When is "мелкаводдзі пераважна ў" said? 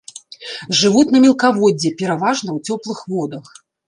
1.25-2.71